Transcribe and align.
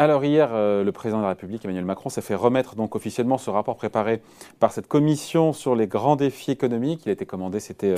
Alors 0.00 0.24
hier, 0.24 0.50
euh, 0.52 0.84
le 0.84 0.92
président 0.92 1.18
de 1.18 1.24
la 1.24 1.30
République, 1.30 1.64
Emmanuel 1.64 1.84
Macron, 1.84 2.08
s'est 2.08 2.20
fait 2.20 2.36
remettre 2.36 2.76
donc 2.76 2.94
officiellement 2.94 3.36
ce 3.36 3.50
rapport 3.50 3.74
préparé 3.74 4.22
par 4.60 4.70
cette 4.70 4.86
commission 4.86 5.52
sur 5.52 5.74
les 5.74 5.88
grands 5.88 6.14
défis 6.14 6.52
économiques. 6.52 7.02
Il 7.04 7.08
a 7.08 7.12
été 7.12 7.26
commandé, 7.26 7.58
c'était 7.58 7.96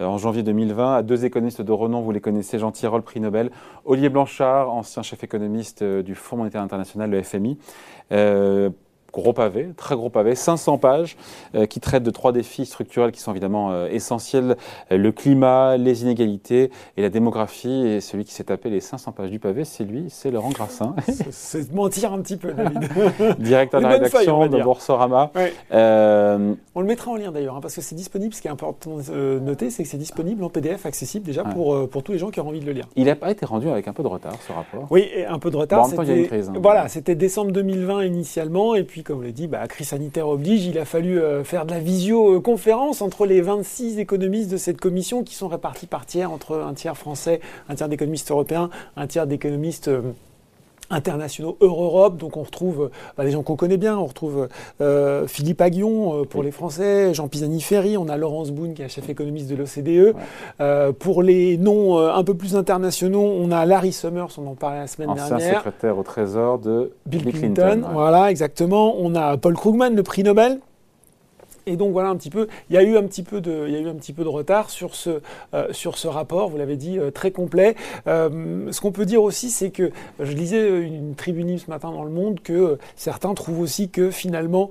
euh, 0.00 0.06
en 0.06 0.16
janvier 0.16 0.42
2020, 0.42 0.96
à 0.96 1.02
deux 1.02 1.26
économistes 1.26 1.60
de 1.60 1.72
renom, 1.72 2.00
vous 2.00 2.10
les 2.10 2.22
connaissez, 2.22 2.58
Jean 2.58 2.72
Tirole, 2.72 3.02
prix 3.02 3.20
Nobel, 3.20 3.50
Olivier 3.84 4.08
Blanchard, 4.08 4.72
ancien 4.72 5.02
chef 5.02 5.22
économiste 5.24 5.82
euh, 5.82 6.02
du 6.02 6.14
Fonds 6.14 6.38
monétaire 6.38 6.62
international, 6.62 7.10
le 7.10 7.22
FMI 7.22 7.58
gros 9.12 9.32
pavé, 9.32 9.68
très 9.76 9.94
gros 9.94 10.10
pavé, 10.10 10.34
500 10.34 10.78
pages, 10.78 11.16
euh, 11.54 11.66
qui 11.66 11.80
traitent 11.80 12.02
de 12.02 12.10
trois 12.10 12.32
défis 12.32 12.66
structurels 12.66 13.12
qui 13.12 13.20
sont 13.20 13.30
évidemment 13.30 13.70
euh, 13.72 13.88
essentiels 13.88 14.56
le 14.90 15.12
climat, 15.12 15.76
les 15.76 16.02
inégalités 16.02 16.70
et 16.96 17.02
la 17.02 17.08
démographie. 17.08 17.86
Et 17.86 18.00
celui 18.00 18.24
qui 18.24 18.32
s'est 18.32 18.44
tapé 18.44 18.70
les 18.70 18.80
500 18.80 19.12
pages 19.12 19.30
du 19.30 19.38
pavé, 19.38 19.64
c'est 19.64 19.84
lui, 19.84 20.06
c'est 20.08 20.30
Laurent 20.30 20.50
Grassin. 20.50 20.94
C'est 21.30 21.72
mentir 21.72 22.12
un 22.12 22.20
petit 22.20 22.36
peu, 22.36 22.52
David. 22.52 22.88
Directeur 23.38 23.80
de 23.80 23.86
la 23.86 23.92
rédaction 23.92 24.46
de 24.46 24.62
Boursorama. 24.62 25.30
Euh, 25.72 26.54
on 26.74 26.80
le 26.80 26.86
mettra 26.86 27.10
en 27.10 27.16
lien 27.16 27.32
d'ailleurs, 27.32 27.56
hein, 27.56 27.60
parce 27.60 27.74
que 27.74 27.80
c'est 27.80 27.94
disponible. 27.94 28.34
Ce 28.34 28.40
qui 28.40 28.48
est 28.48 28.50
important 28.50 28.98
de 28.98 29.38
noter, 29.38 29.70
c'est 29.70 29.82
que 29.82 29.88
c'est 29.88 29.98
disponible 29.98 30.42
en 30.44 30.48
PDF, 30.48 30.86
accessible 30.86 31.24
déjà 31.24 31.44
pour, 31.44 31.88
pour 31.88 32.02
tous 32.02 32.12
les 32.12 32.18
gens 32.18 32.30
qui 32.30 32.40
ont 32.40 32.48
envie 32.48 32.60
de 32.60 32.66
le 32.66 32.72
lire. 32.72 32.86
Il 32.96 33.06
n'a 33.06 33.16
pas 33.16 33.30
été 33.30 33.46
rendu 33.46 33.68
avec 33.68 33.88
un 33.88 33.92
peu 33.92 34.02
de 34.02 34.08
retard, 34.08 34.34
ce 34.46 34.52
rapport. 34.52 34.86
Oui, 34.90 35.08
un 35.26 35.38
peu 35.38 35.50
de 35.50 35.56
retard. 35.56 35.88
Bon, 35.88 35.98
en 35.98 36.04
même 36.04 36.26
temps, 36.26 36.32
hein. 36.32 36.60
Voilà, 36.62 36.88
c'était 36.88 37.14
décembre 37.14 37.52
2020 37.52 38.04
initialement, 38.04 38.74
et 38.74 38.84
puis 38.84 39.01
comme 39.02 39.18
on 39.18 39.22
l'a 39.22 39.32
dit, 39.32 39.46
bah, 39.46 39.66
crise 39.68 39.88
sanitaire 39.88 40.28
oblige, 40.28 40.66
il 40.66 40.78
a 40.78 40.84
fallu 40.84 41.20
euh, 41.20 41.44
faire 41.44 41.66
de 41.66 41.70
la 41.70 41.80
visioconférence 41.80 43.02
entre 43.02 43.26
les 43.26 43.40
26 43.40 43.98
économistes 43.98 44.50
de 44.50 44.56
cette 44.56 44.80
commission 44.80 45.22
qui 45.22 45.34
sont 45.34 45.48
répartis 45.48 45.86
par 45.86 46.06
tiers, 46.06 46.30
entre 46.30 46.56
un 46.56 46.74
tiers 46.74 46.96
français, 46.96 47.40
un 47.68 47.74
tiers 47.74 47.88
d'économistes 47.88 48.30
européens, 48.30 48.70
un 48.96 49.06
tiers 49.06 49.26
d'économistes 49.26 49.88
euh, 49.88 50.02
internationaux 50.92 51.56
Euro-Europe. 51.60 52.16
Donc 52.16 52.36
on 52.36 52.42
retrouve 52.42 52.90
bah, 53.16 53.24
les 53.24 53.30
gens 53.30 53.42
qu'on 53.42 53.56
connaît 53.56 53.76
bien. 53.76 53.98
On 53.98 54.06
retrouve 54.06 54.48
euh, 54.80 55.26
Philippe 55.26 55.60
Aguillon 55.60 56.20
euh, 56.20 56.24
pour 56.24 56.42
les 56.42 56.50
Français, 56.50 57.14
Jean 57.14 57.28
Pisani-Ferry. 57.28 57.96
On 57.96 58.08
a 58.08 58.16
Laurence 58.16 58.50
Boone 58.50 58.74
qui 58.74 58.82
est 58.82 58.88
chef 58.88 59.08
économiste 59.08 59.48
de 59.48 59.56
l'OCDE. 59.56 60.14
Euh, 60.60 60.92
pour 60.92 61.22
les 61.22 61.56
noms 61.56 61.98
un 61.98 62.24
peu 62.24 62.34
plus 62.34 62.56
internationaux, 62.56 63.22
on 63.22 63.50
a 63.50 63.66
Larry 63.66 63.92
Summers, 63.92 64.28
on 64.38 64.46
en 64.46 64.54
parlait 64.54 64.80
la 64.80 64.86
semaine 64.86 65.10
Ancien 65.10 65.36
dernière. 65.36 65.56
secrétaire 65.58 65.98
au 65.98 66.02
Trésor 66.02 66.58
de 66.58 66.92
Bill, 67.06 67.22
Clinton. 67.22 67.54
Clinton 67.54 67.88
voilà, 67.92 68.30
exactement. 68.30 68.94
On 68.98 69.14
a 69.14 69.36
Paul 69.36 69.54
Krugman, 69.54 69.94
le 69.94 70.02
prix 70.02 70.22
Nobel. 70.22 70.60
Et 71.66 71.76
donc 71.76 71.92
voilà 71.92 72.08
un 72.08 72.16
petit 72.16 72.30
peu, 72.30 72.48
il 72.70 72.74
y 72.74 72.78
a 72.78 72.82
eu 72.82 72.96
un 72.96 73.04
petit 73.04 73.22
peu 73.22 73.40
de, 73.40 73.64
il 73.68 73.74
y 73.74 73.76
a 73.76 73.80
eu 73.80 73.88
un 73.88 73.94
petit 73.94 74.12
peu 74.12 74.24
de 74.24 74.28
retard 74.28 74.70
sur 74.70 74.94
ce, 74.94 75.20
euh, 75.54 75.68
sur 75.70 75.96
ce 75.98 76.08
rapport, 76.08 76.48
vous 76.48 76.56
l'avez 76.56 76.76
dit, 76.76 76.98
euh, 76.98 77.10
très 77.10 77.30
complet. 77.30 77.74
Euh, 78.06 78.70
ce 78.70 78.80
qu'on 78.80 78.92
peut 78.92 79.04
dire 79.04 79.22
aussi, 79.22 79.50
c'est 79.50 79.70
que, 79.70 79.90
je 80.20 80.32
lisais 80.32 80.80
une 80.80 81.14
tribune 81.14 81.58
ce 81.58 81.70
matin 81.70 81.90
dans 81.90 82.04
Le 82.04 82.10
Monde, 82.10 82.40
que 82.40 82.78
certains 82.96 83.34
trouvent 83.34 83.60
aussi 83.60 83.88
que 83.88 84.10
finalement, 84.10 84.70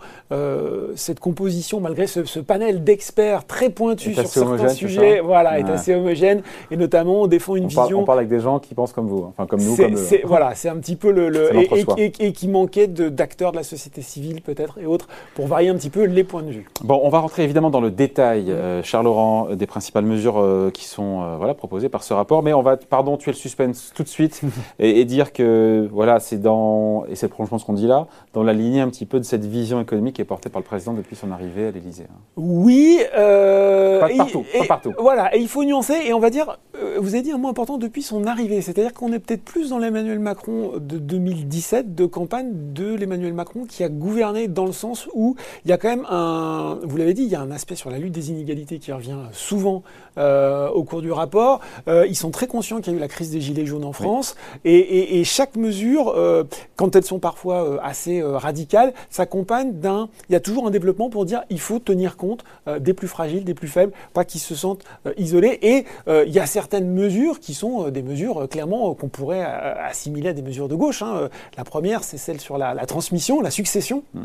cette 0.96 1.20
composition, 1.20 1.80
malgré 1.80 2.08
ce, 2.08 2.40
panel 2.40 2.84
d'experts 2.84 3.46
très 3.46 3.70
pointus 3.70 4.16
sur 4.16 4.28
certains 4.28 4.70
sujets, 4.70 5.20
voilà, 5.20 5.60
est 5.60 5.70
assez 5.70 5.94
homogène, 5.94 6.42
et 6.72 6.78
notamment 6.78 7.22
on 7.24 7.28
défend 7.28 7.56
une 7.56 7.68
vision... 7.68 7.82
Parle, 7.82 7.96
on 7.96 8.06
parle 8.06 8.20
avec 8.20 8.30
des 8.30 8.40
gens 8.40 8.60
qui 8.60 8.74
pensent 8.74 8.94
comme 8.94 9.08
vous, 9.08 9.26
enfin 9.26 9.46
comme 9.46 9.62
nous, 9.62 9.76
comme 9.76 9.96
eux. 9.96 10.22
Voilà, 10.24 10.56
c'est 10.56 10.70
un 10.70 10.78
petit 10.78 10.96
peu 10.96 11.12
le... 11.12 11.52
et, 11.98 12.32
qui 12.34 12.48
manquait 12.48 12.88
d'acteurs 12.88 13.52
de, 13.52 13.58
de 13.58 13.60
la 13.60 13.64
société 13.64 14.02
civile 14.02 14.42
peut-être, 14.42 14.80
et 14.80 14.86
autres, 14.86 15.08
pour 15.36 15.48
varier 15.48 15.70
un 15.70 15.76
petit 15.76 15.90
peu 15.90 16.06
les 16.06 16.24
points 16.24 16.44
de 16.44 16.52
vue. 16.52 16.66
Bon, 16.84 17.00
on 17.04 17.10
va 17.10 17.20
rentrer 17.20 17.44
évidemment 17.44 17.70
dans 17.70 17.80
le 17.80 17.92
détail, 17.92 18.50
euh, 18.50 18.82
Charles 18.82 19.06
Laurent, 19.06 19.50
euh, 19.50 19.56
des 19.56 19.68
principales 19.68 20.06
mesures 20.06 20.40
euh, 20.40 20.72
qui 20.72 20.86
sont 20.86 21.38
voilà, 21.38 21.54
proposées 21.54 21.90
par 21.90 22.04
ce 22.04 22.14
rapport, 22.14 22.42
mais 22.42 22.54
on 22.54 22.62
va, 22.62 22.78
pardon, 22.78 23.18
tuer 23.18 23.32
le 23.32 23.38
suspense 23.38 23.92
tout 23.94 24.04
de 24.04 24.08
suite 24.08 24.42
et, 24.80 25.06
dire 25.06 25.32
que 25.32 25.88
voilà, 25.92 26.20
c'est 26.20 26.42
dans, 26.42 27.06
et 27.06 27.16
c'est 27.16 27.28
de 27.28 27.58
ce 27.58 27.66
qu'on 27.66 27.74
dit 27.74 27.88
là, 27.88 28.08
dans 28.34 28.44
la 28.44 28.54
lignée 28.54 28.82
un 28.82 28.90
petit 28.90 29.06
peu 29.06 29.20
de 29.20 29.26
cette 29.26 29.46
vision 29.46 29.80
économique 29.80 30.16
qui 30.16 30.22
est 30.22 30.26
portée 30.26 30.50
par 30.50 30.60
le 30.60 30.66
président 30.66 30.94
depuis 30.94 31.16
son 31.16 31.32
arrivée 31.32 31.68
à 31.68 31.72
l'Élysée. 31.72 32.08
Hein. 32.10 32.20
Oui. 32.38 33.00
pas 33.14 34.10
partout, 34.18 34.46
pas 34.58 34.66
partout. 34.66 34.94
Voilà, 34.98 35.36
et 35.36 35.40
il 35.40 35.48
faut 35.48 35.64
nuancer, 35.64 35.98
et 36.06 36.14
on 36.14 36.20
va 36.20 36.30
dire, 36.30 36.58
vous 37.02 37.16
avez 37.16 37.24
dit 37.24 37.32
un 37.32 37.38
mot 37.38 37.50
important 37.50 37.78
depuis 37.78 38.04
son 38.04 38.26
arrivée, 38.26 38.62
c'est-à-dire 38.62 38.94
qu'on 38.94 39.12
est 39.12 39.20
peut-être 39.20 39.44
plus 39.44 39.70
dans 39.70 39.80
l'Emmanuel 39.80 40.20
Macron 40.20 40.74
de 40.76 40.98
2017, 41.00 41.96
de 41.96 42.06
campagne 42.06 42.52
de 42.74 42.94
l'Emmanuel 42.94 43.34
Macron 43.34 43.66
qui 43.66 43.84
a 43.84 43.90
gouverné 43.90 44.48
dans 44.48 44.66
le 44.66 44.72
sens 44.72 45.08
où 45.14 45.36
il 45.66 45.72
y 45.72 45.74
a 45.74 45.78
quand 45.78 45.90
même 45.90 46.06
un 46.10 46.80
vous 46.84 46.98
l'avez 46.98 47.14
dit, 47.14 47.24
il 47.24 47.30
y 47.30 47.36
a 47.36 47.42
un 47.42 47.52
aspect 47.52 47.76
sur 47.76 47.90
la 47.90 47.98
lutte 47.98 48.14
des 48.14 48.30
inégalités 48.30 48.80
qui 48.80 48.92
revient 48.92 49.18
souvent 49.32 49.84
euh, 50.18 50.70
au 50.70 50.84
cours 50.84 51.02
du 51.02 51.12
rapport. 51.12 51.62
Euh, 51.88 52.06
ils 52.08 52.16
sont 52.16 52.32
très 52.32 52.48
conscients 52.48 52.82
qu'il 52.82 52.94
y 52.94 52.96
a 52.96 52.98
eu 52.98 53.02
la 53.02 53.08
crise 53.08 53.32
des 53.32 53.42
gilets 53.42 53.66
jaunes 53.66 53.86
en 53.86 53.94
France 53.94 54.36
et, 54.66 55.24
chaque 55.24 55.56
mesure, 55.56 56.10
euh, 56.10 56.44
quand 56.76 56.96
elles 56.96 57.06
sont 57.06 57.20
parfois 57.20 57.82
assez 57.84 58.22
radicales, 58.22 58.94
s'accompagne 59.10 59.74
d'un. 59.74 60.10
Il 60.30 60.34
y 60.34 60.36
a 60.36 60.40
toujours 60.40 60.68
un 60.68 60.72
développement 60.72 61.10
pour 61.10 61.26
dire 61.26 61.44
il 61.50 61.60
faut 61.60 61.80
tenir 61.80 62.18
compte 62.18 62.44
des 62.80 62.94
plus 62.94 63.08
fragiles, 63.08 63.44
des 63.44 63.54
plus 63.54 63.68
faibles, 63.68 63.94
pas 64.14 64.26
qu'ils 64.26 64.42
se 64.42 64.56
sentent 64.56 64.84
isolés. 65.18 65.60
Et 65.62 65.86
il 66.08 66.32
y 66.32 66.40
a 66.40 66.46
certaines 66.46 66.91
mesures 66.94 67.40
qui 67.40 67.54
sont 67.54 67.90
des 67.90 68.02
mesures 68.02 68.48
clairement 68.50 68.94
qu'on 68.94 69.10
pourrait 69.10 69.44
assimiler 69.44 70.30
à 70.30 70.34
des 70.34 70.42
mesures 70.42 70.68
de 70.68 70.76
gauche. 70.76 71.02
Hein. 71.02 71.30
La 71.58 71.64
première, 71.64 72.04
c'est 72.04 72.18
celle 72.18 72.40
sur 72.40 72.58
la, 72.58 72.76
transmission, 72.86 73.42
la 73.42 73.52
succession. 73.52 74.04
Mm. 74.14 74.24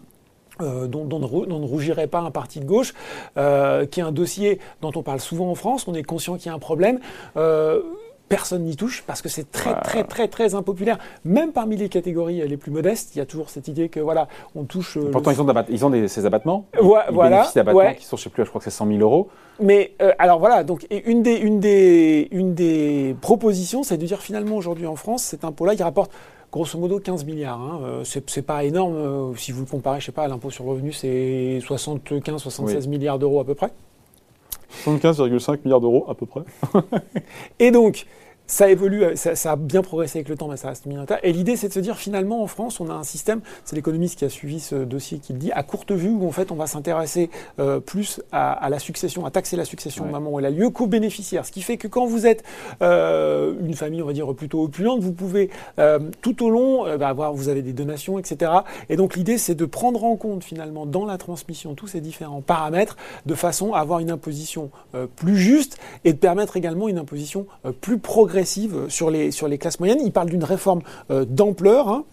Euh, 0.63 0.87
dont, 0.87 1.05
ne 1.07 1.67
rougirait 1.67 2.07
pas 2.07 2.21
un 2.21 2.31
parti 2.31 2.61
de 2.61 2.65
gauche, 2.65 2.95
euh, 3.37 3.85
qui 3.85 4.01
est 4.01 4.03
un 4.03 4.13
dossier 4.13 4.59
dont 4.81 4.91
on 4.95 5.03
parle 5.03 5.21
souvent 5.21 5.51
en 5.51 5.55
France, 5.55 5.87
on 5.87 5.93
est 5.93 6.03
conscient 6.03 6.39
qu'il 6.39 6.47
y 6.47 6.49
a 6.49 6.55
un 6.55 6.59
problème. 6.59 6.99
Euh, 7.37 7.83
personne 8.29 8.65
n'y 8.65 8.77
touche 8.77 9.05
parce 9.07 9.23
que 9.23 9.29
c'est 9.29 9.51
très 9.51 9.75
très 9.81 10.05
très 10.05 10.29
très 10.29 10.55
impopulaire. 10.55 10.99
Même 11.25 11.53
parmi 11.53 11.77
les 11.77 11.89
catégories 11.89 12.47
les 12.47 12.57
plus 12.57 12.71
modestes, 12.71 13.15
il 13.15 13.19
y 13.19 13.21
a 13.21 13.27
toujours 13.27 13.51
cette 13.51 13.69
idée 13.69 13.89
que 13.89 14.01
voilà, 14.01 14.29
on 14.55 14.65
touche. 14.65 14.99
Pourtant, 15.13 15.31
ils 15.31 15.41
ont, 15.41 15.65
ils 15.69 15.85
ont 15.85 15.91
des, 15.91 16.09
ces 16.09 16.27
abattements. 16.27 16.67
Ils 16.75 16.85
voilà. 16.85 17.31
bénéficient 17.31 17.55
d'abattements 17.55 17.95
qui 17.95 18.05
sont, 18.05 18.17
je 18.17 18.23
sais 18.25 18.31
plus, 18.31 18.45
je 18.45 18.49
crois 18.49 18.61
que 18.61 18.65
c'est 18.65 18.71
100 18.71 18.87
000 18.87 18.99
euros. 19.01 19.29
Mais 19.61 19.95
alors 20.19 20.39
voilà, 20.39 20.65
donc 20.65 20.87
une 20.91 21.23
des 21.23 21.37
une 21.37 21.61
des 21.61 22.29
une 22.31 22.55
des 22.55 23.17
propositions, 23.21 23.83
c'est 23.83 23.97
de 23.97 24.07
dire 24.07 24.21
finalement 24.21 24.57
aujourd'hui 24.57 24.87
en 24.87 24.97
France, 24.97 25.23
cet 25.23 25.45
impôt-là, 25.45 25.75
il 25.75 25.83
rapporte 25.83 26.13
grosso 26.53 26.79
modo 26.79 26.99
15 26.99 27.25
milliards. 27.25 27.61
Hein. 27.61 27.81
Euh, 27.85 28.05
c'est 28.05 28.43
pas 28.43 28.65
énorme. 28.65 28.95
Euh, 28.95 29.35
si 29.37 29.53
vous 29.53 29.61
le 29.61 29.67
comparez, 29.67 30.01
je 30.01 30.07
sais 30.07 30.13
pas, 30.13 30.27
l'impôt 30.29 30.51
sur 30.51 30.65
le 30.65 30.71
revenu, 30.71 30.93
c'est 30.93 31.61
75, 31.63 32.41
76 32.41 32.89
milliards 32.89 33.19
d'euros 33.19 33.41
à 33.41 33.45
peu 33.45 33.55
près. 33.55 33.71
75,5 34.85 35.59
milliards 35.65 35.81
d'euros 35.81 36.07
à 36.09 36.15
peu 36.15 36.27
près. 36.27 36.43
Et 37.59 37.71
donc, 37.71 38.07
ça 38.47 38.71
évolue, 38.71 39.05
euh, 39.05 39.17
ça, 39.17 39.53
a 39.53 39.57
bien 39.57 39.83
progressé 39.83 40.19
avec 40.19 40.29
le 40.29 40.37
temps, 40.37 40.49
mais 40.49 40.57
ça 40.57 40.69
reste 40.69 40.87
minoritaire. 40.87 41.19
Et 41.23 41.33
l'idée, 41.33 41.57
c'est 41.57 41.69
de 41.69 41.73
se 41.73 41.81
dire, 41.81 41.97
finalement, 41.97 42.43
en 42.43 42.47
France, 42.47 42.81
on 42.81 42.89
a 42.89 42.95
un 42.95 43.05
système, 43.05 43.41
c'est 43.65 43.77
l'économiste 43.77 44.19
qui 44.19 44.25
a 44.25 44.29
suivi 44.29 44.61
ce 44.61 44.77
dossier 44.77 45.19
qui 45.19 45.33
le 45.33 45.39
dit, 45.39 45.53
à 45.53 45.63
courte 45.63 45.93
vue, 45.93 46.11
où 46.11 46.27
en 46.27 46.33
fait, 46.33 46.53
on 46.53 46.55
va 46.57 46.67
s'intéresser 46.67 47.31
euh, 47.59 47.81
plus 47.81 48.21
à, 48.33 48.69
la 48.71 48.79
succession, 48.79 49.27
à 49.27 49.31
taxer 49.31 49.57
la 49.57 49.65
succession 49.65 50.05
au 50.05 50.09
moment 50.09 50.31
où 50.31 50.39
elle 50.39 50.47
a 50.47 50.51
lieu 50.51 50.71
qu'aux 50.71 50.87
bénéficiaires. 50.87 51.45
Ce 51.45 51.53
qui 51.53 51.63
fait 51.63 51.77
que 51.77 51.89
quand 51.89 52.07
vous 52.07 52.27
êtes 52.27 52.45
euh, 52.83 53.55
une 53.61 53.75
famille, 53.75 54.03
on 54.03 54.07
va 54.07 54.13
dire, 54.13 54.33
plutôt 54.35 54.63
opulente, 54.63 55.01
vous 55.01 55.13
pouvez, 55.13 55.51
tout 56.21 56.45
au 56.45 56.51
long, 56.51 56.97
bah, 56.99 57.09
avoir, 57.09 57.33
vous 57.33 57.49
avez 57.49 57.63
des 57.63 57.73
donations, 57.73 58.19
etc. 58.19 58.53
Et 58.89 58.97
donc, 58.97 59.17
l'idée, 59.17 59.39
c'est 59.39 59.55
de 59.55 59.65
prendre 59.65 60.05
en 60.05 60.17
compte, 60.17 60.45
finalement, 60.45 60.87
dans 60.87 61.05
la 61.05 61.19
transmission, 61.19 61.75
tous 61.75 61.89
ces 61.89 62.01
différents 62.01 62.41
paramètres, 62.41 62.97
de 63.27 63.35
façon 63.35 63.73
à 63.73 63.81
avoir 63.81 64.01
une 64.01 64.11
imposition 64.11 64.71
plus 65.17 65.37
juste 65.37 65.79
et 66.05 66.13
de 66.13 66.19
permettre 66.19 66.57
également 66.57 66.89
une 66.89 66.99
imposition 66.99 67.47
plus 67.81 67.99
progressive 67.99 68.36
sur 68.45 69.11
les, 69.11 69.31
sur 69.31 69.49
les 69.49 69.59
classes 69.59 69.81
moyennes. 69.81 70.01
Il 70.05 70.13
parle 70.13 70.29
d'une 70.29 70.45
réforme 70.45 70.83
euh, 71.11 71.25
d'ampleur. 71.25 71.89
Hein. 71.89 72.05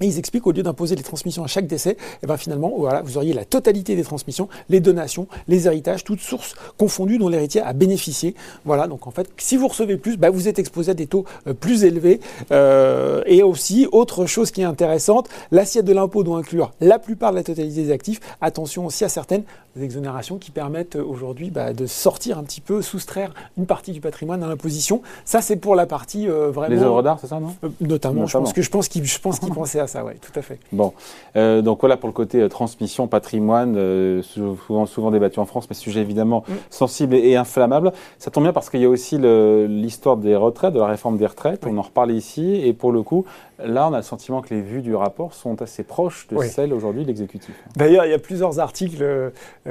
Et 0.00 0.06
ils 0.06 0.18
expliquent 0.18 0.44
qu'au 0.44 0.52
lieu 0.52 0.62
d'imposer 0.62 0.96
les 0.96 1.02
transmissions 1.02 1.44
à 1.44 1.46
chaque 1.46 1.66
décès, 1.66 1.96
eh 2.22 2.26
ben 2.26 2.38
finalement, 2.38 2.72
voilà, 2.74 3.02
vous 3.02 3.18
auriez 3.18 3.34
la 3.34 3.44
totalité 3.44 3.96
des 3.96 4.02
transmissions, 4.02 4.48
les 4.70 4.80
donations, 4.80 5.26
les 5.46 5.66
héritages, 5.66 6.04
toutes 6.04 6.20
sources 6.20 6.54
confondues 6.78 7.18
dont 7.18 7.28
l'héritier 7.28 7.60
a 7.60 7.74
bénéficié. 7.74 8.34
Voilà, 8.64 8.88
donc 8.88 9.06
en 9.06 9.10
fait, 9.10 9.28
si 9.36 9.58
vous 9.58 9.68
recevez 9.68 9.98
plus, 9.98 10.16
bah, 10.16 10.30
vous 10.30 10.48
êtes 10.48 10.58
exposé 10.58 10.92
à 10.92 10.94
des 10.94 11.06
taux 11.06 11.26
euh, 11.46 11.52
plus 11.52 11.84
élevés. 11.84 12.20
Euh, 12.50 13.22
et 13.26 13.42
aussi, 13.42 13.88
autre 13.92 14.24
chose 14.24 14.50
qui 14.50 14.62
est 14.62 14.64
intéressante, 14.64 15.28
l'assiette 15.50 15.84
de 15.84 15.92
l'impôt 15.92 16.24
doit 16.24 16.38
inclure 16.38 16.72
la 16.80 16.98
plupart 16.98 17.32
de 17.32 17.36
la 17.36 17.42
totalité 17.42 17.82
des 17.82 17.90
actifs. 17.90 18.20
Attention 18.40 18.86
aussi 18.86 19.04
à 19.04 19.10
certaines 19.10 19.42
exonérations 19.80 20.38
qui 20.38 20.50
permettent 20.50 20.96
euh, 20.96 21.04
aujourd'hui 21.04 21.50
bah, 21.50 21.72
de 21.72 21.86
sortir 21.86 22.38
un 22.38 22.42
petit 22.42 22.60
peu, 22.60 22.82
soustraire 22.82 23.32
une 23.56 23.66
partie 23.66 23.92
du 23.92 24.00
patrimoine 24.00 24.42
à 24.42 24.48
l'imposition. 24.48 25.02
Ça, 25.24 25.42
c'est 25.42 25.56
pour 25.56 25.74
la 25.74 25.86
partie 25.86 26.26
vraiment. 26.26 26.74
Les 26.74 26.82
œuvres 26.82 27.02
d'art, 27.02 27.18
c'est 27.20 27.26
ça, 27.26 27.40
non? 27.40 27.54
Notamment, 27.80 28.26
je 28.26 28.38
pense 28.38 28.52
que 28.52 28.62
je 28.62 28.70
pense 28.70 28.88
qu'il 28.88 29.04
je 29.04 29.18
pense 29.18 29.38
qu'il 29.38 29.52
pensait 29.54 29.80
à 29.80 29.86
ça, 29.86 30.04
oui, 30.04 30.12
tout 30.20 30.36
à 30.38 30.42
fait. 30.42 30.58
Bon, 30.72 30.92
euh, 31.36 31.62
donc 31.62 31.80
voilà 31.80 31.96
pour 31.96 32.08
le 32.08 32.12
côté 32.12 32.40
euh, 32.40 32.48
transmission, 32.48 33.06
patrimoine, 33.06 33.74
euh, 33.76 34.22
souvent, 34.22 34.86
souvent 34.86 35.10
débattu 35.10 35.38
en 35.38 35.46
France, 35.46 35.66
mais 35.68 35.74
sujet 35.74 36.00
évidemment 36.00 36.44
mm. 36.48 36.52
sensible 36.70 37.14
et, 37.14 37.36
inflammable. 37.36 37.92
Ça 38.18 38.30
tombe 38.30 38.44
bien 38.44 38.52
parce 38.52 38.70
qu'il 38.70 38.80
y 38.80 38.84
a 38.84 38.88
aussi 38.88 39.18
l'histoire 39.18 40.16
des 40.16 40.36
retraites, 40.36 40.74
de 40.74 40.78
la 40.78 40.86
réforme 40.86 41.16
des 41.16 41.26
retraites, 41.26 41.64
on 41.66 41.78
en 41.78 41.82
reparle 41.82 42.12
ici, 42.12 42.60
et 42.64 42.72
pour 42.72 42.92
le 42.92 43.02
coup, 43.02 43.24
Là, 43.64 43.88
on 43.88 43.92
a 43.92 43.98
le 43.98 44.02
sentiment 44.02 44.42
que 44.42 44.54
les 44.54 44.60
vues 44.60 44.82
du 44.82 44.94
rapport 44.94 45.34
sont 45.34 45.60
assez 45.62 45.82
proches 45.82 46.26
de 46.28 46.40
celles 46.42 46.72
aujourd'hui 46.72 47.02
de 47.02 47.08
l'exécutif. 47.08 47.54
D'ailleurs, 47.76 48.04
il 48.04 48.10
y 48.10 48.14
a 48.14 48.18
plusieurs 48.18 48.58
articles 48.58 49.02
euh, 49.02 49.30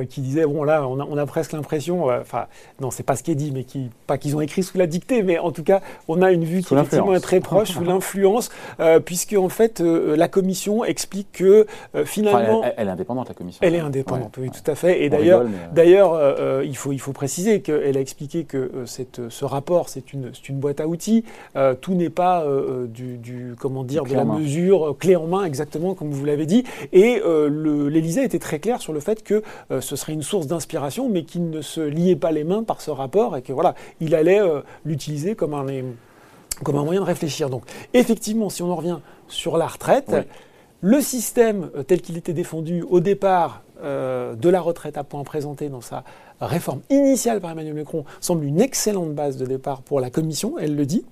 qui 0.09 0.21
disaient 0.21 0.45
bon 0.45 0.63
là, 0.63 0.87
on 0.87 1.17
a, 1.17 1.25
presque 1.25 1.53
l'impression, 1.53 2.09
euh, 2.09 2.21
enfin 2.21 2.47
non, 2.79 2.91
c'est 2.91 3.03
pas 3.03 3.15
ce 3.15 3.23
qui 3.23 3.31
est 3.31 3.35
dit, 3.35 3.51
mais 3.51 3.63
qui 3.63 3.89
pas 4.07 4.17
qu'ils 4.17 4.35
ont 4.35 4.41
écrit 4.41 4.63
sous 4.63 4.77
la 4.77 4.87
dictée, 4.87 5.23
mais 5.23 5.39
en 5.39 5.51
tout 5.51 5.63
cas, 5.63 5.81
on 6.07 6.21
a 6.21 6.31
une 6.31 6.45
vue 6.45 6.61
qui 6.61 6.73
effectivement 6.73 7.13
est 7.13 7.19
très 7.19 7.39
proche 7.39 7.69
sous 7.71 7.83
l'influence, 7.83 8.49
euh, 8.79 8.99
puisque 8.99 9.33
en 9.33 9.49
fait, 9.49 9.79
la 9.79 10.27
commission 10.27 10.83
explique 10.83 11.31
que 11.31 11.65
finalement, 12.05 12.63
elle, 12.77 12.87
est 12.87 12.91
indépendante 12.91 13.29
la 13.29 13.35
commission. 13.35 13.59
Elle 13.63 13.75
est 13.75 13.79
indépendante, 13.79 14.37
oui, 14.37 14.49
tout 14.49 14.69
à 14.69 14.75
fait. 14.75 15.03
Et 15.03 15.09
d'ailleurs, 15.09 15.45
d'ailleurs, 15.73 16.63
il 16.63 16.75
faut 16.75 16.91
il 16.91 16.99
faut 16.99 17.13
préciser 17.13 17.61
qu'elle 17.61 17.97
a 17.97 18.01
expliqué 18.01 18.43
que 18.43 18.83
cette, 18.85 19.29
ce 19.29 19.45
rapport, 19.45 19.89
c'est 19.89 20.13
une, 20.13 20.31
une 20.47 20.59
boîte 20.59 20.79
à 20.79 20.87
outils. 20.87 21.23
tout 21.81 21.93
n'est 21.93 22.09
pas 22.09 22.45
du, 22.87 23.17
du 23.17 23.55
comment 23.59 23.78
dire, 23.83 24.03
de 24.03 24.13
la 24.13 24.25
mesure 24.25 24.89
euh, 24.89 24.93
clé 24.93 25.15
en 25.15 25.27
main, 25.27 25.43
exactement 25.43 25.93
comme 25.93 26.11
vous 26.11 26.25
l'avez 26.25 26.45
dit. 26.45 26.63
Et 26.91 27.21
euh, 27.25 27.89
l'Élysée 27.89 28.23
était 28.23 28.39
très 28.39 28.59
clair 28.59 28.81
sur 28.81 28.93
le 28.93 28.99
fait 28.99 29.23
que 29.23 29.43
euh, 29.71 29.81
ce 29.81 29.95
serait 29.95 30.13
une 30.13 30.23
source 30.23 30.47
d'inspiration, 30.47 31.09
mais 31.09 31.23
qu'il 31.23 31.49
ne 31.49 31.61
se 31.61 31.81
liait 31.81 32.15
pas 32.15 32.31
les 32.31 32.43
mains 32.43 32.63
par 32.63 32.81
ce 32.81 32.91
rapport 32.91 33.37
et 33.37 33.41
que 33.41 33.53
voilà, 33.53 33.75
il 33.99 34.15
allait 34.15 34.41
l'utiliser 34.85 35.35
comme 35.35 35.53
un, 35.53 35.65
comme 36.63 36.77
un 36.77 36.83
moyen 36.83 37.01
de 37.01 37.05
réfléchir. 37.05 37.49
Donc, 37.49 37.63
effectivement, 37.93 38.49
si 38.49 38.63
on 38.63 38.71
en 38.71 38.75
revient 38.75 38.99
sur 39.27 39.57
la 39.57 39.67
retraite, 39.67 40.15
le 40.81 41.01
système 41.01 41.69
tel 41.87 42.01
qu'il 42.01 42.17
était 42.17 42.33
défendu 42.33 42.83
au 42.89 42.99
départ 42.99 43.63
de 43.83 44.49
la 44.49 44.61
retraite 44.61 44.97
à 44.97 45.03
point 45.03 45.23
présenté 45.23 45.69
dans 45.69 45.81
sa 45.81 46.03
réforme 46.41 46.81
initiale 46.89 47.41
par 47.41 47.51
Emmanuel 47.51 47.73
Macron 47.75 48.05
semble 48.19 48.45
une 48.45 48.61
excellente 48.61 49.13
base 49.13 49.37
de 49.37 49.45
départ 49.45 49.81
pour 49.81 49.99
la 49.99 50.09
Commission, 50.09 50.57
elle 50.59 50.75
le 50.75 50.85
dit. 50.85 51.05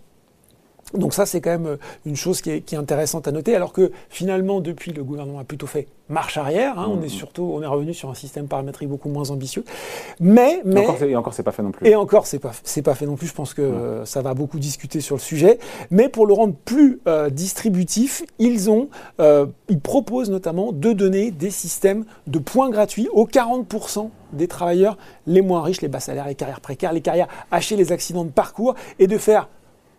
Donc 0.94 1.14
ça, 1.14 1.26
c'est 1.26 1.42
quand 1.42 1.50
même 1.50 1.66
euh, 1.66 1.78
une 2.06 2.16
chose 2.16 2.42
qui 2.42 2.50
est, 2.50 2.74
intéressante 2.74 3.28
à 3.28 3.32
noter, 3.32 3.56
alors 3.56 3.74
que 3.74 3.92
finalement, 4.10 4.62
depuis, 4.62 4.94
le 4.94 5.04
gouvernement 5.04 5.40
a 5.40 5.44
plutôt 5.44 5.68
fait 5.68 5.88
marche 6.10 6.38
arrière. 6.38 6.80
Hein. 6.80 6.88
on 6.90 7.02
est 7.02 7.08
mmh. 7.08 7.10
surtout, 7.10 7.52
on 7.54 7.62
est 7.62 7.68
revenu 7.68 7.94
sur 7.94 8.10
un 8.10 8.14
système 8.14 8.48
paramétrique 8.48 8.88
beaucoup 8.88 9.10
moins 9.10 9.30
ambitieux. 9.30 9.66
Mais, 10.22 10.62
mais 10.64 10.88
et 11.02 11.16
encore, 11.18 11.34
c'est 11.34 11.44
pas 11.44 11.52
fait 11.52 11.64
non 11.64 11.72
plus. 11.72 11.86
Et 11.86 11.96
encore, 11.96 12.28
c'est 12.28 12.40
pas, 12.40 12.52
c'est 12.64 12.82
pas 12.82 12.96
fait 12.96 13.06
non 13.06 13.16
plus. 13.16 13.28
Je 13.28 13.34
pense 13.34 13.54
que 13.54 13.62
euh, 13.62 14.06
ça 14.06 14.22
va 14.22 14.34
beaucoup 14.34 14.60
discuter 14.60 15.02
sur 15.02 15.16
le 15.16 15.22
sujet. 15.22 15.60
Mais 15.92 16.08
pour 16.08 16.26
le 16.26 16.34
rendre 16.34 16.54
plus 16.54 17.02
euh, 17.08 17.30
distributif, 17.30 18.24
ils 18.40 18.70
ont, 18.70 18.90
ils 19.70 19.80
proposent 19.82 20.30
notamment 20.30 20.72
de 20.72 20.94
donner 20.94 21.32
des 21.32 21.52
systèmes 21.52 22.06
de 22.28 22.40
points 22.40 22.70
gratuits 22.70 23.10
aux 23.12 23.26
40 23.26 23.68
des 24.34 24.48
travailleurs 24.48 24.98
les 25.26 25.42
moins 25.42 25.62
riches, 25.62 25.82
les 25.82 25.88
bas 25.88 26.00
salaires, 26.00 26.28
les 26.28 26.36
carrières 26.36 26.62
précaires, 26.62 26.94
les 26.94 27.02
carrières 27.02 27.28
hachées, 27.52 27.76
les 27.76 27.92
accidents 27.92 28.26
de 28.26 28.30
parcours, 28.30 28.76
et 29.00 29.08
de 29.08 29.18
faire 29.18 29.50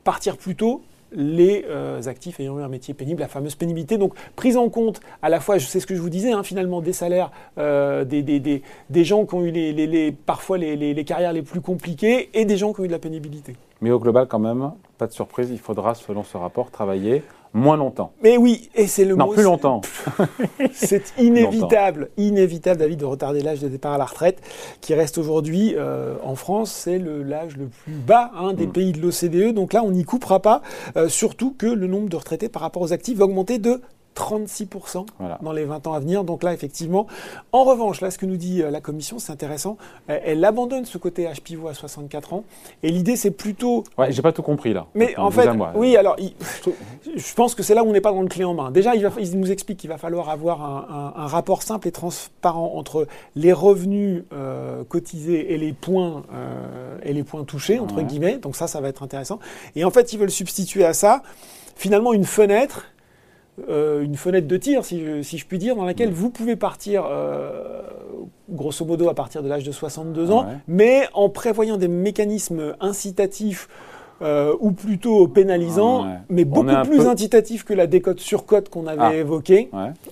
partir 0.09 0.39
plus 0.39 0.57
tôt 0.57 0.81
les 1.13 1.67
euh, 1.69 2.01
actifs 2.07 2.41
ayant 2.41 2.59
eu 2.59 2.63
un 2.63 2.69
métier 2.69 2.95
pénible, 2.95 3.21
la 3.21 3.29
fameuse 3.29 3.57
pénibilité. 3.57 3.99
Donc 3.99 4.15
prise 4.37 4.57
en 4.57 4.71
compte 4.71 5.01
à 5.21 5.29
la 5.29 5.39
fois, 5.39 5.59
sais 5.59 5.81
ce 5.81 5.87
que 5.87 5.95
je 5.95 6.01
vous 6.01 6.09
disais, 6.09 6.33
hein, 6.33 6.43
finalement, 6.43 6.81
des 6.81 6.95
salaires 6.95 7.31
euh, 7.59 8.07
des, 8.07 8.23
des, 8.23 8.63
des, 8.89 9.05
gens 9.05 9.27
qui 9.27 9.35
ont 9.35 9.45
eu 9.45 9.51
les, 9.51 10.13
parfois 10.13 10.57
les, 10.57 11.05
carrières 11.05 11.35
les 11.35 11.43
plus 11.43 11.61
compliquées 11.61 12.31
et 12.33 12.47
des 12.47 12.57
gens 12.57 12.73
qui 12.73 12.81
ont 12.81 12.85
eu 12.85 12.87
de 12.87 12.93
la 12.93 12.99
pénibilité. 12.99 13.55
Mais 13.83 13.91
au 13.91 13.99
global, 13.99 14.27
quand 14.29 14.39
même, 14.39 14.73
pas 14.97 15.07
de 15.07 15.13
surprise, 15.13 15.51
il 15.51 15.59
faudra, 15.59 15.95
selon 15.95 16.25
ce 16.25 16.39
rapport, 16.39 16.71
travailler 16.71 17.23
moins 17.53 17.77
longtemps. 17.77 18.12
Mais 18.23 18.37
oui, 18.37 18.71
et 18.75 18.87
c'est 18.87 19.05
le 19.05 19.17
non, 19.17 19.29
plus 19.29 19.43
longtemps. 19.43 19.81
c'est 20.73 21.15
inévitable, 21.19 22.11
inévitable, 22.17 22.79
David, 22.79 23.00
de 23.00 23.05
retarder 23.05 23.41
l'âge 23.41 23.61
de 23.61 23.69
départ 23.69 23.93
à 23.93 23.99
la 23.99 24.05
retraite, 24.05 24.41
qui 24.81 24.95
reste 24.95 25.19
aujourd'hui 25.19 25.75
euh, 25.77 26.17
en 26.23 26.35
France, 26.35 26.71
c'est 26.71 26.99
l'âge 26.99 27.56
le, 27.56 27.67
plus 27.67 27.93
bas 27.93 28.31
hein, 28.35 28.53
des 28.53 28.67
mm. 28.67 28.73
pays 28.73 28.93
de 28.93 29.00
l'OCDE. 29.00 29.55
Donc 29.55 29.73
là, 29.73 29.83
on 29.83 29.91
n'y 29.91 30.05
coupera 30.05 30.41
pas, 30.41 30.62
euh, 30.97 31.09
surtout 31.09 31.55
que 31.56 31.67
le 31.67 31.87
nombre 31.87 32.09
de 32.09 32.17
retraités 32.17 32.49
par 32.49 32.62
rapport 32.62 32.83
aux 32.83 32.93
actifs 32.93 33.19
va 33.19 33.25
augmenter 33.25 33.59
de 33.59 33.81
36% 34.19 35.06
dans 35.41 35.53
les 35.53 35.65
20 35.65 35.87
ans 35.87 35.94
à 35.94 36.00
venir. 36.00 36.25
Donc 36.25 36.43
là, 36.43 36.53
effectivement. 36.53 37.06
En 37.53 37.65
revanche, 37.65 38.00
là, 38.00 38.11
ce 38.11 38.19
que 38.19 38.26
nous 38.26 38.37
dit 38.37 38.62
euh, 38.62 38.70
la 38.70 38.81
Commission, 38.81 39.19
c'est 39.19 39.32
intéressant. 39.32 39.76
Elle 40.09 40.44
abandonne 40.44 40.85
ce 40.85 40.99
côté 40.99 41.25
H 41.25 41.41
pivot 41.41 41.69
à 41.69 41.75
64 41.75 42.35
ans. 42.35 42.44
Et 42.82 42.91
l'idée, 42.91 43.17
c'est 43.17 43.31
plutôt. 43.31 43.85
Ouais, 43.97 44.11
j'ai 44.11 44.23
pas 44.23 44.32
tout 44.32 44.43
compris 44.43 44.73
là. 44.73 44.87
Mais 44.94 45.17
en 45.17 45.31
fait, 45.31 45.49
oui, 45.75 45.97
alors, 45.97 46.17
je 47.17 47.35
pense 47.35 47.55
que 47.55 47.62
c'est 47.62 47.75
là 47.75 47.85
où 47.85 47.88
on 47.88 47.93
n'est 47.93 48.00
pas 48.00 48.12
dans 48.12 48.23
le 48.23 48.29
clé 48.29 48.44
en 48.44 48.55
main. 48.55 48.70
Déjà, 48.70 48.94
il, 48.94 49.38
nous 49.38 49.53
explique 49.53 49.79
qu'il 49.79 49.91
va 49.91 49.99
falloir 49.99 50.29
avoir 50.29 50.62
un, 50.62 51.26
rapport 51.26 51.62
simple 51.62 51.88
et 51.88 51.93
transparent 51.93 52.73
entre 52.75 53.06
les 53.37 53.53
revenus 53.53 54.25
euh, 54.32 54.82
cotisés 54.85 55.53
et 55.53 55.59
les 55.59 55.73
points 55.73 56.23
euh, 56.32 56.99
et 57.03 57.12
les 57.12 57.23
points 57.23 57.44
touchés 57.44 57.79
entre 57.79 58.00
guillemets. 58.03 58.38
Donc 58.38 58.56
ça, 58.56 58.67
ça 58.67 58.81
va 58.81 58.88
être 58.88 59.03
intéressant. 59.03 59.38
Et 59.76 59.85
en 59.85 59.91
fait, 59.91 60.12
ils 60.12 60.19
veulent 60.19 60.31
substituer 60.31 60.85
à 60.85 60.94
ça 60.94 61.23
finalement 61.76 62.12
une 62.12 62.25
fenêtre 62.25 62.87
euh, 63.69 64.03
une 64.03 64.17
fenêtre 64.17 64.47
de 64.47 64.57
tir, 64.57 64.85
si 64.85 65.01
je, 65.23 65.47
puis 65.47 65.59
dire, 65.59 65.77
dans 65.77 65.85
laquelle 65.85 66.11
vous 66.11 66.31
pouvez 66.31 66.57
partir, 66.57 67.05
euh, 67.09 67.83
grosso 68.49 68.85
modo, 68.85 69.09
à 69.09 69.15
partir 69.15 69.43
de 69.43 69.49
l'âge 69.49 69.65
de 69.65 69.73
62 69.73 70.31
ans, 70.31 70.47
mais 70.67 71.09
en 71.15 71.29
prévoyant 71.29 71.77
des 71.77 71.89
mécanismes 71.89 72.75
incitatifs 72.81 73.69
euh, 74.23 74.55
ou 74.61 74.73
plutôt 74.73 75.29
pénalisants, 75.29 76.07
mais 76.29 76.45
beaucoup 76.45 76.83
plus 76.85 77.07
incitatifs 77.07 77.65
que 77.65 77.75
la 77.75 77.87
décote 77.87 78.21
sur 78.21 78.47
cote 78.47 78.69
qu'on 78.69 78.87
avait 78.87 79.01
ah. 79.01 79.15
évoquée, 79.15 79.71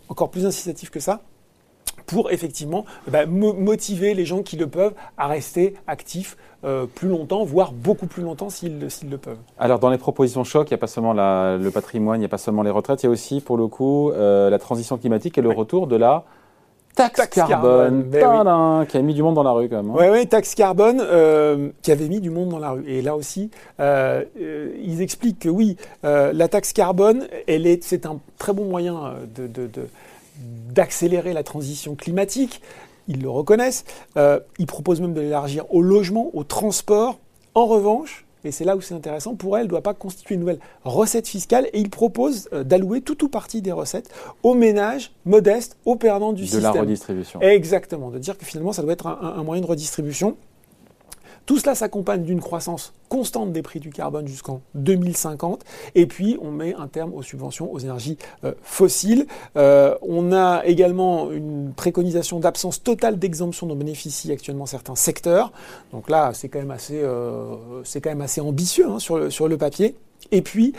encore 0.09 0.31
plus 0.31 0.47
incitatifs 0.47 0.91
que 0.91 1.01
ça 1.01 1.21
pour 2.06 2.31
effectivement 2.31 2.85
ben, 3.08 3.29
motiver 3.29 4.14
les 4.14 4.25
gens 4.25 4.43
qui 4.43 4.56
le 4.56 4.67
peuvent 4.67 4.94
à 5.19 5.26
rester 5.26 5.75
actifs 5.87 6.37
euh, 6.64 6.87
plus 6.87 7.08
longtemps, 7.08 7.44
voire 7.44 7.73
beaucoup 7.73 8.06
plus 8.06 8.23
longtemps 8.23 8.49
s'ils 8.49 8.81
le 8.81 9.19
peuvent. 9.19 9.38
Alors 9.58 9.79
dans 9.79 9.91
les 9.91 9.99
propositions 9.99 10.43
choc, 10.43 10.69
il 10.70 10.73
n'y 10.73 10.76
a 10.76 10.79
pas 10.79 10.87
seulement 10.87 11.12
le 11.12 11.69
patrimoine, 11.70 12.17
il 12.17 12.20
n'y 12.20 12.26
a 12.26 12.31
pas 12.31 12.38
seulement 12.38 12.62
les 12.62 12.70
retraites, 12.70 13.03
il 13.03 13.06
y 13.06 13.08
a 13.08 13.12
aussi 13.12 13.41
pour 13.41 13.56
le 13.56 13.67
coup 13.67 14.11
euh, 14.11 14.50
la 14.50 14.58
transition 14.58 14.97
climatique 14.97 15.37
et 15.38 15.43
le 15.43 15.50
retour 15.50 15.87
de 15.87 15.97
la 15.97 16.25
taxe, 16.94 17.29
carbone, 17.29 18.05
ben 18.05 18.87
qui 18.88 18.97
a 18.97 19.02
mis 19.02 19.12
du 19.12 19.23
monde 19.23 19.35
dans 19.35 19.43
la 19.43 19.50
rue 19.52 19.69
quand 19.69 19.82
même. 19.82 19.94
Oui, 19.94 20.06
hein. 20.06 20.11
oui, 20.12 20.26
taxe 20.26 20.55
carbone 20.55 21.00
euh, 21.02 21.69
qui 21.82 21.93
avait 21.93 22.09
mis 22.09 22.20
du 22.20 22.31
monde 22.31 22.49
dans 22.49 22.59
la 22.59 22.70
rue. 22.70 22.85
Et 22.88 23.02
là 23.02 23.14
aussi, 23.14 23.50
ils 23.79 25.02
expliquent 25.02 25.41
que 25.41 25.50
oui, 25.50 25.76
la 26.02 26.49
taxe 26.49 26.73
carbone, 26.73 27.29
elle 27.47 27.67
est, 27.67 27.85
c'est 27.85 28.06
un 28.06 28.19
très 28.38 28.55
bon 28.55 28.64
moyen 28.64 29.14
de, 29.37 29.47
de 29.47 29.69
d'accélérer 30.38 31.33
la 31.33 31.43
transition 31.43 31.94
climatique, 31.94 32.61
ils 33.09 33.23
le 33.23 33.31
reconnaissent, 33.31 33.85
euh, 34.17 34.41
ils 34.59 34.67
proposent 34.67 35.00
même 35.00 35.15
de 35.15 35.21
l'élargir 35.21 35.65
au 35.73 35.83
logement, 35.83 36.31
au 36.35 36.44
transport. 36.44 37.19
En 37.55 37.67
revanche, 37.67 38.27
et 38.44 38.53
c'est 38.53 38.65
là 38.65 38.77
où 38.77 38.81
c'est 38.81 38.94
intéressant, 38.94 39.35
pour 39.35 39.56
elle, 39.56 39.65
ne 39.65 39.71
doit 39.71 39.83
pas 39.83 39.94
constituer 39.94 40.35
une 40.35 40.41
nouvelle 40.41 40.61
recette 40.85 41.27
fiscale 41.27 41.69
et 41.73 41.81
ils 41.81 41.91
proposent 41.91 42.49
euh, 42.53 42.65
d'allouer 42.65 43.00
tout 43.00 43.25
ou 43.25 43.29
partie 43.29 43.62
des 43.62 43.73
recettes 43.73 44.11
aux 44.43 44.55
ménages 44.55 45.12
modestes, 45.25 45.77
aux 45.85 45.97
perdants 45.97 46.33
du 46.33 46.44
système. 46.44 46.61
De 46.61 46.77
la 46.77 46.81
redistribution. 46.83 47.41
Exactement, 47.41 48.11
de 48.11 48.19
dire 48.19 48.37
que 48.37 48.44
finalement 48.44 48.73
ça 48.73 48.83
doit 48.83 48.93
être 48.93 49.06
un 49.06 49.43
moyen 49.43 49.62
de 49.62 49.67
redistribution. 49.67 50.37
Tout 51.47 51.59
cela 51.59 51.77
s'accompagne 51.77 52.25
d'une 52.25 52.41
croissance 52.41 52.93
constante 53.09 53.53
des 53.53 53.62
prix 53.62 53.79
du 53.79 53.91
carbone 53.91 54.26
jusqu'en 54.26 54.62
2050. 54.75 55.65
Et 55.95 56.07
puis, 56.07 56.37
on 56.43 56.50
met 56.50 56.75
un 56.75 56.88
terme 56.88 57.15
aux 57.15 57.23
subventions 57.23 57.73
aux 57.73 57.79
énergies 57.79 58.19
euh, 58.45 58.53
fossiles. 58.62 59.26
Euh, 59.57 59.95
on 60.03 60.33
a 60.33 60.62
également 60.67 61.31
une 61.31 61.73
préconisation 61.73 62.41
d'absence 62.41 62.83
totale 62.83 63.19
d'exemption 63.19 63.69
dont 63.69 63.76
bénéficient 63.76 64.33
actuellement 64.33 64.67
certains 64.67 64.97
secteurs. 64.97 65.53
Donc 65.93 66.11
là, 66.11 66.33
c'est 66.35 66.49
quand 66.49 66.59
même 66.59 66.73
assez, 66.73 67.00
euh, 67.00 67.55
c'est 67.85 68.00
quand 68.00 68.11
même 68.11 68.23
assez 68.23 68.41
ambitieux 68.41 68.87
hein, 68.88 68.99
sur, 68.99 69.17
le, 69.17 69.31
sur 69.31 69.47
le 69.47 69.57
papier. 69.57 69.95
Et 70.33 70.43
puis, 70.43 70.73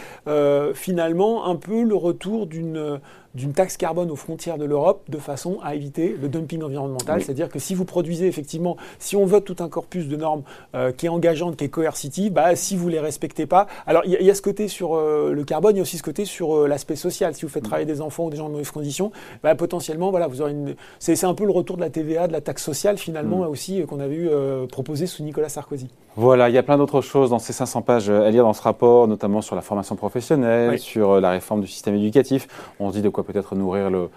finalement, 0.74 1.46
un 1.46 1.56
peu 1.56 1.84
le 1.84 1.96
retour 1.96 2.48
d'une 2.48 3.00
d'une 3.36 3.54
taxe 3.54 3.78
carbone 3.78 4.12
aux 4.12 4.16
frontières 4.16 4.58
de 4.58 4.66
l'Europe 4.66 5.04
de 5.10 5.18
façon 5.18 5.60
à 5.64 5.76
éviter 5.76 6.16
le 6.20 6.30
dumping 6.30 6.64
environnemental. 6.64 7.22
C'est-à-dire 7.22 7.50
que 7.50 7.60
si 7.60 7.76
vous 7.76 7.86
produisez 7.86 8.28
effectivement, 8.28 8.78
si 9.00 9.16
on 9.16 9.26
vote 9.26 9.46
tout 9.46 9.56
un 9.60 9.70
corpus 9.70 10.08
de 10.08 10.16
normes 10.16 10.44
euh, 10.76 10.92
qui 10.92 11.06
est 11.06 11.10
engageante, 11.10 11.56
qui 11.58 11.66
est 11.66 11.70
coercitive, 11.70 12.34
bah, 12.34 12.56
si 12.56 12.76
vous 12.76 12.88
ne 12.88 12.92
les 12.94 13.00
respectez 13.00 13.46
pas, 13.46 13.68
alors 13.86 14.04
il 14.06 14.12
y, 14.14 14.30
a 14.30 14.36
ce 14.36 14.42
côté 14.42 14.68
sur 14.68 14.96
euh, 14.96 15.34
le 15.34 15.44
carbone, 15.44 15.76
il 15.76 15.78
y 15.78 15.80
a 15.80 15.84
aussi 15.84 15.98
ce 15.98 16.04
côté 16.04 16.26
sur 16.26 16.56
euh, 16.56 16.68
l'aspect 16.68 16.96
social. 16.96 17.34
Si 17.36 17.44
vous 17.44 17.52
faites 17.52 17.64
travailler 17.64 17.86
des 17.86 18.02
enfants 18.02 18.26
ou 18.26 18.30
des 18.30 18.38
gens 18.38 18.48
en 18.48 18.50
mauvaises 18.50 18.72
conditions, 18.72 19.12
bah, 19.44 19.56
potentiellement, 19.56 20.10
voilà, 20.12 20.28
vous 20.28 20.42
aurez 20.42 20.52
une... 20.52 20.76
c'est, 21.00 21.24
un 21.24 21.34
peu 21.34 21.46
le 21.46 21.52
retour 21.52 21.76
de 21.76 21.82
la 21.82 21.90
TVA, 21.90 22.28
de 22.28 22.34
la 22.34 22.42
taxe 22.42 22.64
sociale 22.64 22.98
finalement 22.98 23.38
mm. 23.38 23.48
aussi 23.48 23.86
qu'on 23.86 24.00
avait 24.00 24.16
eu 24.16 24.30
proposé 24.72 25.08
sous 25.08 25.24
Nicolas 25.24 25.50
Sarkozy. 25.50 25.90
Voilà, 26.16 26.50
il 26.50 26.56
y 26.56 26.58
a 26.58 26.64
plein 26.64 26.78
d'autres 26.78 27.02
choses 27.02 27.30
dans 27.30 27.40
ces 27.40 27.54
500 27.54 27.82
pages 27.82 28.10
à 28.10 28.30
lire 28.32 28.44
dans 28.44 28.54
ce 28.54 28.62
rapport, 28.62 29.08
notamment 29.08 29.42
sur 29.42 29.56
la 29.56 29.62
formation 29.62 29.96
professionnelle, 29.96 30.80
sur 30.80 31.20
la 31.20 31.32
réforme 31.32 31.62
du 31.62 31.68
système 31.68 31.96
éducatif. 31.96 32.48
On 32.80 32.90
se 32.90 32.96
dit 32.96 33.02
de 33.02 33.10
quoi 33.10 33.24
peut-être 33.28 33.56
nourrir 33.56 33.90
le, 33.90 34.10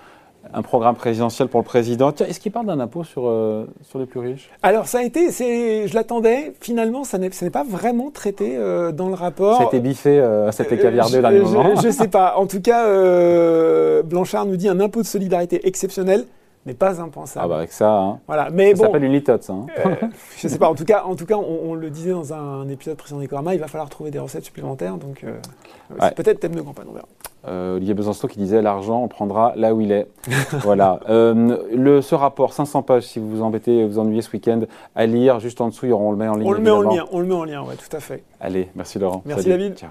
un 0.52 0.62
programme 0.62 0.95
présidentiel 0.95 1.49
pour 1.49 1.61
le 1.61 1.64
président. 1.64 2.12
Tiens, 2.12 2.26
est-ce 2.26 2.40
qu'il 2.40 2.52
parle 2.52 2.67
d'un 2.67 2.81
impôt 2.81 3.05
sur, 3.05 3.26
euh, 3.26 3.67
sur 3.83 3.99
les 3.99 4.07
plus 4.07 4.21
riches? 4.21 4.50
Alors, 4.62 4.87
ça 4.87 4.99
a 4.99 5.02
été, 5.02 5.31
je 5.31 5.95
l'attendais, 5.95 6.55
finalement, 6.61 7.05
ça 7.05 7.19
n'est 7.19 7.31
pas 7.50 7.64
vraiment 7.64 8.11
traité 8.11 8.57
euh, 8.57 8.93
dans 8.93 9.09
le 9.09 9.14
rapport. 9.14 9.59
Ça 9.59 9.64
a 9.64 9.67
été 9.67 9.81
biffé, 9.81 10.19
euh, 10.19 10.50
ça 10.50 10.62
a 10.62 10.67
été 10.67 10.79
caviardé 10.79 11.19
au 11.19 11.21
dernier 11.21 11.40
moment 11.40 11.76
Je 11.81 11.87
ne 11.87 11.93
sais 11.93 12.09
pas. 12.09 12.37
En 12.37 12.47
tout 12.47 12.61
cas, 12.61 12.85
Blanchard 14.02 14.47
nous 14.47 14.57
dit 14.57 14.69
un 14.69 14.81
impôt 14.81 15.02
de 15.02 15.07
solidarité 15.07 15.67
exceptionnel 15.67 16.25
n'est 16.67 16.75
pas 16.75 17.00
impensable. 17.00 17.45
Ah 17.45 17.49
bah 17.49 17.57
avec 17.57 17.73
ça, 17.73 17.90
hein. 17.99 18.19
Voilà, 18.26 18.50
mais 18.50 18.71
ça 18.75 18.76
bon, 18.76 18.83
s'appelle 18.85 19.05
une 19.05 19.12
litote, 19.12 19.43
ça. 19.43 19.52
hein. 19.55 19.67
euh, 19.87 19.95
je 20.37 20.47
sais 20.49 20.59
pas. 20.59 20.69
En 20.69 20.75
tout 20.75 20.85
cas, 20.85 21.05
en 21.05 21.17
tout 21.17 21.25
cas, 21.26 21.37
on, 21.37 21.71
on 21.71 21.75
le 21.75 21.88
disait 21.90 22.11
dans 22.11 22.33
un 22.35 22.69
épisode 22.69 22.97
précédent 22.97 23.21
d'Ecorama, 23.21 23.55
il 23.55 23.61
va 23.61 23.67
falloir 23.67 23.88
trouver 23.88 24.11
des 24.11 24.19
recettes 24.19 24.45
supplémentaires. 24.45 24.97
Donc, 24.97 25.25
euh, 25.25 25.33
Ouais. 25.90 25.97
c'est 26.02 26.14
peut-être 26.14 26.38
thème 26.38 26.55
de 26.55 26.61
campagne. 26.61 26.87
On 26.88 26.93
verra. 26.93 27.07
Euh, 27.49 27.76
Olivier 27.76 27.95
Besançon 27.95 28.29
qui 28.29 28.38
disait 28.38 28.61
l'argent, 28.62 29.02
on 29.02 29.09
prendra 29.09 29.55
là 29.57 29.75
où 29.75 29.81
il 29.81 29.90
est. 29.90 30.07
voilà. 30.61 31.00
Euh, 31.09 31.57
le, 31.75 32.00
ce 32.02 32.14
rapport, 32.14 32.52
500 32.52 32.83
pages, 32.83 33.05
si 33.05 33.19
vous 33.19 33.29
vous 33.29 33.43
embêtez, 33.43 33.85
vous 33.87 33.99
ennuyez 33.99 34.21
ce 34.23 34.31
week-end, 34.31 34.61
à 34.95 35.07
lire. 35.07 35.40
Juste 35.40 35.61
en 35.62 35.69
dessous, 35.69 35.87
on 35.87 36.11
le 36.12 36.17
met 36.19 36.29
en 36.29 36.37
ligne. 36.37 36.47
On 36.47 36.52
le 36.52 36.61
met 36.61 36.71
en 36.71 36.83
lien. 36.83 37.07
On 37.11 37.19
le 37.21 37.26
met 37.26 37.35
en 37.35 37.45
lien. 37.45 37.62
Ouais, 37.62 37.75
tout 37.76 37.97
à 37.97 38.00
fait. 38.00 38.23
Allez, 38.40 38.69
merci 38.76 38.99
Laurent. 38.99 39.23
Merci, 39.25 39.45
Salut. 39.45 39.59
David. 39.59 39.79
Ciao. 39.79 39.90